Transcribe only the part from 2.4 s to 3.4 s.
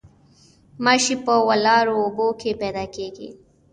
پیدا کیږي